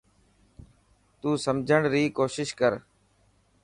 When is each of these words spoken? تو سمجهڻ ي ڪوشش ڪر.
تو 1.21 1.29
سمجهڻ 1.45 1.81
ي 2.01 2.03
ڪوشش 2.17 2.49
ڪر. 2.59 2.73